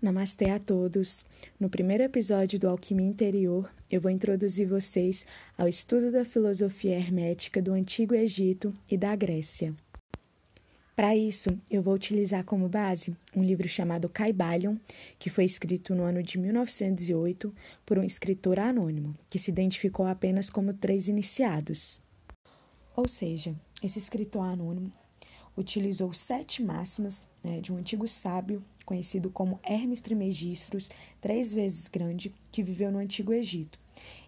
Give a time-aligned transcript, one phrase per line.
[0.00, 1.24] Namastê a todos!
[1.58, 5.24] No primeiro episódio do Alquimia Interior, eu vou introduzir vocês
[5.56, 9.74] ao estudo da filosofia hermética do Antigo Egito e da Grécia.
[10.94, 14.76] Para isso, eu vou utilizar como base um livro chamado Caibalion,
[15.18, 17.54] que foi escrito no ano de 1908
[17.86, 22.02] por um escritor anônimo, que se identificou apenas como três iniciados.
[22.94, 24.92] Ou seja, esse escritor anônimo
[25.56, 30.88] utilizou sete máximas né, de um antigo sábio conhecido como Hermes Trismegistus,
[31.20, 33.78] três vezes grande, que viveu no Antigo Egito.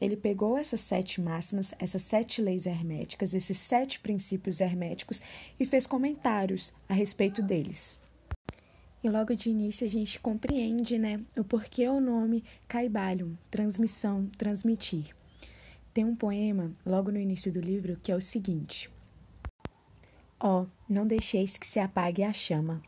[0.00, 5.22] Ele pegou essas sete máximas, essas sete leis herméticas, esses sete princípios herméticos
[5.58, 7.98] e fez comentários a respeito deles.
[9.02, 15.14] E logo de início a gente compreende, né, o porquê o nome Caibalium, transmissão, transmitir.
[15.94, 18.90] Tem um poema logo no início do livro que é o seguinte:
[20.40, 22.82] Ó, oh, não deixeis que se apague a chama,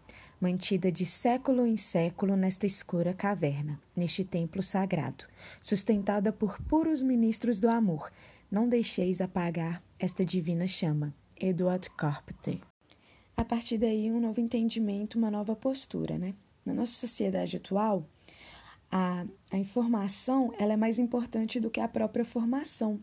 [0.44, 5.24] mantida de século em século nesta escura caverna, neste templo sagrado,
[5.58, 8.12] sustentada por puros ministros do amor.
[8.50, 11.14] Não deixeis apagar esta divina chama.
[11.40, 12.60] Edward Carpenter.
[13.34, 16.34] A partir daí, um novo entendimento, uma nova postura, né?
[16.62, 18.06] Na nossa sociedade atual,
[18.92, 23.00] a, a informação ela é mais importante do que a própria formação.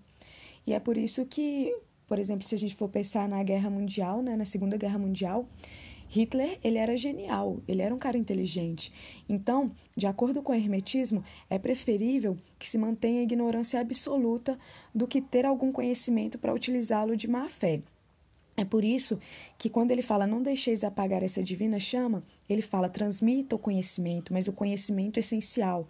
[0.66, 1.74] E é por isso que
[2.12, 5.48] por exemplo, se a gente for pensar na Guerra Mundial, né, na Segunda Guerra Mundial,
[6.14, 8.92] Hitler, ele era genial, ele era um cara inteligente.
[9.30, 14.60] Então, de acordo com o hermetismo, é preferível que se mantenha a ignorância absoluta
[14.94, 17.82] do que ter algum conhecimento para utilizá-lo de má fé.
[18.58, 19.18] É por isso
[19.58, 24.34] que quando ele fala não deixeis apagar essa divina chama, ele fala transmita o conhecimento,
[24.34, 25.88] mas o conhecimento essencial.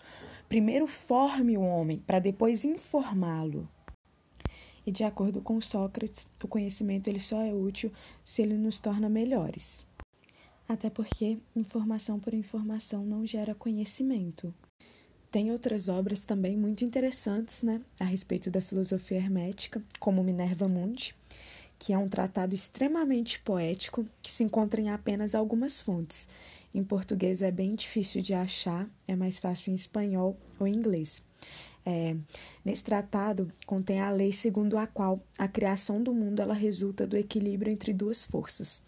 [0.47, 3.67] Primeiro forme o homem para depois informá-lo.
[4.85, 7.91] E de acordo com Sócrates, o conhecimento ele só é útil
[8.23, 9.89] se ele nos torna melhores.
[10.71, 14.53] Até porque informação por informação não gera conhecimento.
[15.29, 21.13] Tem outras obras também muito interessantes, né, a respeito da filosofia hermética, como Minerva Mundi,
[21.77, 26.29] que é um tratado extremamente poético que se encontra em apenas algumas fontes.
[26.73, 31.21] Em português é bem difícil de achar, é mais fácil em espanhol ou inglês.
[31.85, 32.15] É,
[32.63, 37.17] nesse tratado contém a lei segundo a qual a criação do mundo ela resulta do
[37.17, 38.83] equilíbrio entre duas forças,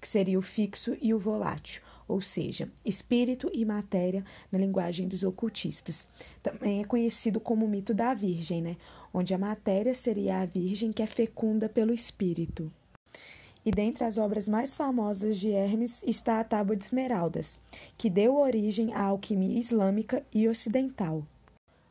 [0.00, 5.22] que seria o fixo e o volátil, ou seja, espírito e matéria na linguagem dos
[5.22, 6.08] ocultistas.
[6.42, 8.76] Também é conhecido como o mito da Virgem, né?
[9.12, 12.72] onde a matéria seria a Virgem que é fecunda pelo espírito.
[13.64, 17.58] E dentre as obras mais famosas de Hermes está a Tábua de Esmeraldas,
[17.98, 21.26] que deu origem à alquimia islâmica e ocidental.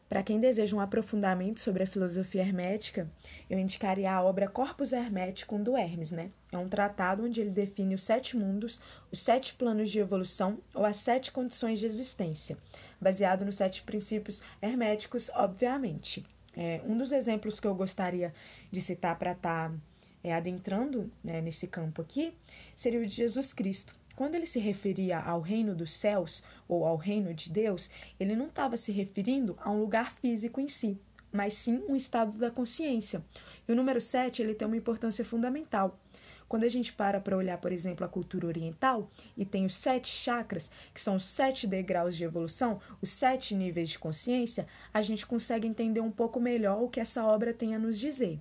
[0.10, 3.10] Para quem deseja um aprofundamento sobre a filosofia hermética,
[3.50, 6.32] eu indicaria a obra Corpus Hermeticum do Hermes, né?
[6.50, 8.80] É um tratado onde ele define os sete mundos,
[9.12, 12.58] os sete planos de evolução ou as sete condições de existência,
[13.02, 16.26] baseado nos sete princípios herméticos, obviamente.
[16.56, 18.34] É, um dos exemplos que eu gostaria
[18.72, 19.76] de citar para estar tá,
[20.24, 22.34] é, adentrando né, nesse campo aqui
[22.76, 23.94] seria o de Jesus Cristo.
[24.16, 27.90] Quando ele se referia ao reino dos céus ou ao reino de Deus,
[28.20, 31.00] ele não estava se referindo a um lugar físico em si,
[31.32, 33.24] mas sim um estado da consciência.
[33.68, 36.00] E o número 7 ele tem uma importância fundamental.
[36.48, 40.08] Quando a gente para para olhar, por exemplo, a cultura oriental e tem os sete
[40.08, 45.26] chakras, que são os sete degraus de evolução, os sete níveis de consciência, a gente
[45.26, 48.40] consegue entender um pouco melhor o que essa obra tem a nos dizer.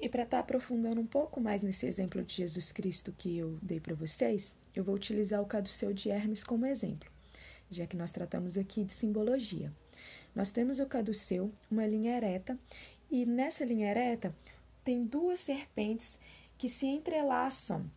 [0.00, 3.58] E para estar tá aprofundando um pouco mais nesse exemplo de Jesus Cristo que eu
[3.60, 7.10] dei para vocês, eu vou utilizar o caduceu de Hermes como exemplo,
[7.68, 9.72] já que nós tratamos aqui de simbologia.
[10.34, 12.58] Nós temos o caduceu, uma linha ereta,
[13.10, 14.34] e nessa linha ereta
[14.84, 16.18] tem duas serpentes
[16.56, 17.90] que se entrelaçam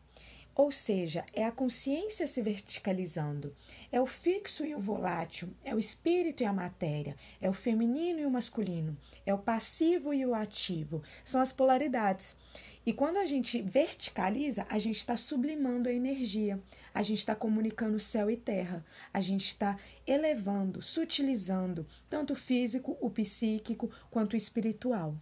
[0.53, 3.55] ou seja, é a consciência se verticalizando,
[3.89, 8.19] é o fixo e o volátil, é o espírito e a matéria, é o feminino
[8.19, 12.35] e o masculino, é o passivo e o ativo, são as polaridades.
[12.83, 16.59] E quando a gente verticaliza, a gente está sublimando a energia,
[16.93, 18.83] a gente está comunicando céu e terra,
[19.13, 19.77] a gente está
[20.07, 25.15] elevando, sutilizando tanto o físico, o psíquico quanto o espiritual.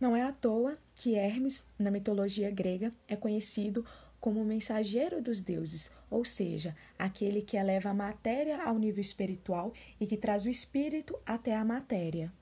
[0.00, 3.86] Não é à toa que Hermes, na mitologia grega, é conhecido
[4.18, 10.06] como mensageiro dos deuses, ou seja, aquele que eleva a matéria ao nível espiritual e
[10.06, 12.32] que traz o espírito até a matéria.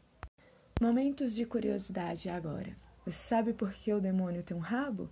[0.80, 2.87] Momentos de curiosidade agora.
[3.08, 5.08] Você sabe por que o demônio tem um rabo?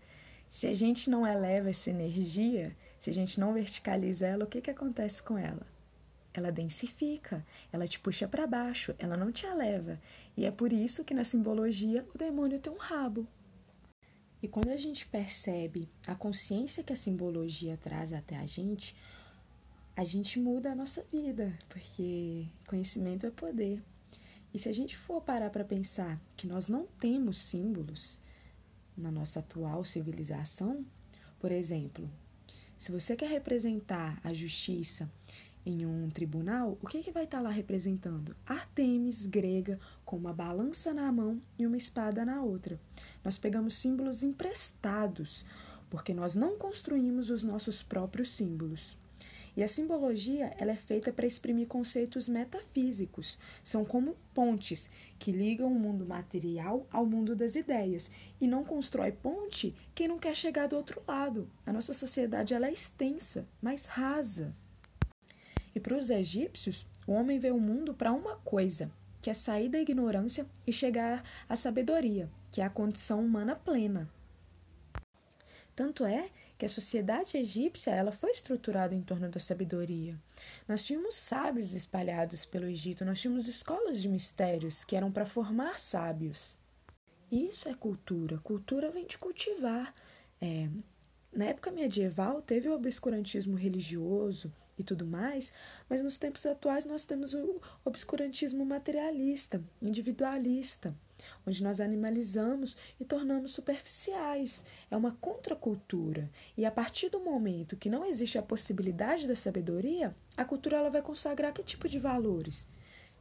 [0.51, 4.61] Se a gente não eleva essa energia, se a gente não verticaliza ela, o que,
[4.61, 5.67] que acontece com ela?
[6.35, 9.99] Ela densifica, ela te puxa para baixo, ela não te eleva.
[10.37, 13.27] E é por isso que na simbologia o demônio tem um rabo.
[14.43, 18.95] E quando a gente percebe a consciência que a simbologia traz até a gente,
[19.97, 23.83] a gente muda a nossa vida, porque conhecimento é poder.
[24.53, 28.21] E se a gente for parar para pensar que nós não temos símbolos
[28.97, 30.85] na nossa atual civilização,
[31.39, 32.11] por exemplo,
[32.79, 35.11] se você quer representar a justiça
[35.65, 38.37] em um tribunal, o que, que vai estar tá lá representando?
[38.47, 42.79] Artemis grega com uma balança na mão e uma espada na outra.
[43.25, 45.45] Nós pegamos símbolos emprestados,
[45.91, 48.97] porque nós não construímos os nossos próprios símbolos.
[49.57, 53.39] E a simbologia ela é feita para exprimir conceitos metafísicos.
[53.65, 58.11] São como pontes que ligam o mundo material ao mundo das ideias.
[58.39, 61.51] E não constrói ponte quem não quer chegar do outro lado.
[61.65, 64.55] A nossa sociedade ela é extensa, mas rasa.
[65.75, 68.91] E para os egípcios, o homem vê o mundo para uma coisa,
[69.23, 74.11] que é sair da ignorância e chegar à sabedoria, que é a condição humana plena.
[75.75, 80.19] Tanto é que a sociedade egípcia ela foi estruturada em torno da sabedoria.
[80.67, 85.79] Nós tínhamos sábios espalhados pelo Egito, nós tínhamos escolas de mistérios que eram para formar
[85.79, 86.59] sábios.
[87.31, 88.39] Isso é cultura.
[88.39, 89.93] Cultura vem de cultivar.
[90.41, 90.69] É,
[91.33, 95.53] na época medieval teve o obscurantismo religioso, e tudo mais,
[95.89, 100.95] mas nos tempos atuais nós temos o obscurantismo materialista, individualista,
[101.47, 104.65] onde nós animalizamos e tornamos superficiais.
[104.91, 106.31] É uma contracultura.
[106.57, 110.91] E a partir do momento que não existe a possibilidade da sabedoria, a cultura ela
[110.91, 112.69] vai consagrar que tipo de valores?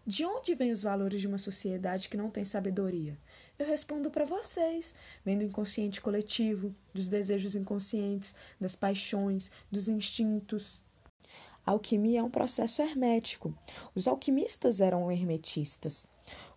[0.08, 3.18] De onde vêm os valores de uma sociedade que não tem sabedoria?
[3.58, 4.94] Eu respondo para vocês,
[5.24, 10.84] vem do inconsciente coletivo, dos desejos inconscientes, das paixões, dos instintos.
[11.66, 13.54] A alquimia é um processo hermético.
[13.96, 16.06] Os alquimistas eram hermetistas.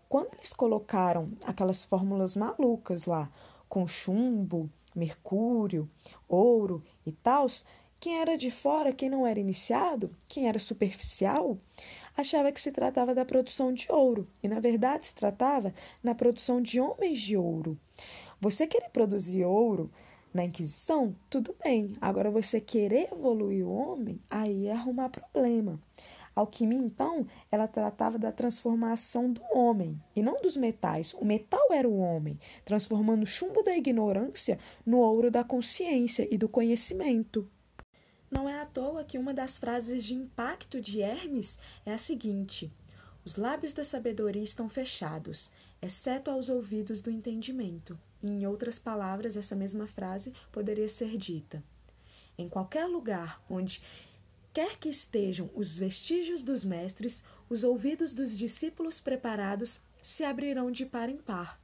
[0.09, 3.31] Quando eles colocaram aquelas fórmulas malucas lá,
[3.69, 5.89] com chumbo, mercúrio,
[6.29, 7.47] ouro e tal,
[8.01, 11.59] quem era de fora, quem não era iniciado, quem era superficial,
[12.17, 16.61] achava que se tratava da produção de ouro, e na verdade se tratava na produção
[16.61, 17.79] de homens de ouro.
[18.41, 19.91] Você querer produzir ouro
[20.33, 21.93] na Inquisição, tudo bem.
[22.01, 25.81] Agora, você querer evoluir o homem, aí é arrumar problema.
[26.39, 31.13] Alquimia, então, ela tratava da transformação do homem e não dos metais.
[31.15, 36.39] O metal era o homem, transformando o chumbo da ignorância no ouro da consciência e
[36.39, 37.51] do conhecimento.
[38.31, 42.71] Não é à toa que uma das frases de impacto de Hermes é a seguinte:
[43.25, 45.51] Os lábios da sabedoria estão fechados,
[45.83, 47.99] exceto aos ouvidos do entendimento.
[48.23, 51.63] Em outras palavras, essa mesma frase poderia ser dita:
[52.37, 53.81] Em qualquer lugar onde
[54.53, 60.85] quer que estejam os vestígios dos mestres, os ouvidos dos discípulos preparados se abrirão de
[60.85, 61.61] par em par.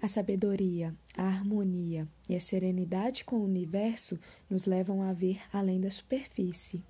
[0.00, 4.18] A sabedoria, a harmonia e a serenidade com o universo
[4.50, 6.84] nos levam a ver além da superfície.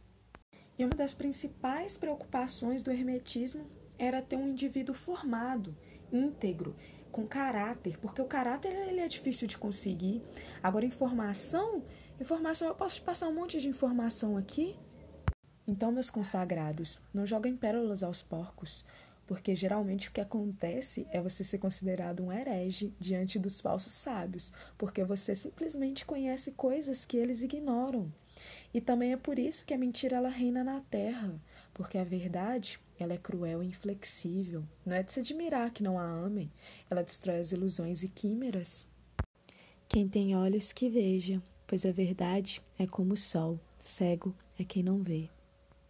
[0.78, 3.66] E uma das principais preocupações do hermetismo
[3.98, 5.76] era ter um indivíduo formado,
[6.10, 6.74] íntegro,
[7.12, 10.22] com caráter, porque o caráter ele é difícil de conseguir.
[10.62, 11.84] Agora, informação,
[12.18, 14.74] informação, eu posso te passar um monte de informação aqui.
[15.68, 18.84] Então, meus consagrados, não joguem pérolas aos porcos,
[19.26, 24.52] porque geralmente o que acontece é você ser considerado um herege diante dos falsos sábios,
[24.76, 28.12] porque você simplesmente conhece coisas que eles ignoram.
[28.72, 31.40] E também é por isso que a mentira ela reina na terra,
[31.74, 34.64] porque a verdade ela é cruel e inflexível.
[34.84, 36.50] Não é de se admirar que não a amem.
[36.88, 38.86] Ela destrói as ilusões e quimeras.
[39.88, 44.82] Quem tem olhos que veja, pois a verdade é como o sol, cego é quem
[44.82, 45.28] não vê.